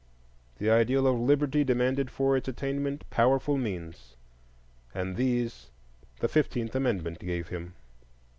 The 0.57 0.67
ideal 0.71 1.05
of 1.05 1.19
liberty 1.19 1.63
demanded 1.63 2.09
for 2.09 2.35
its 2.35 2.47
attainment 2.47 3.07
powerful 3.11 3.55
means, 3.55 4.15
and 4.95 5.15
these 5.15 5.69
the 6.21 6.27
Fifteenth 6.27 6.73
Amendment 6.75 7.19
gave 7.19 7.49
him. 7.49 7.75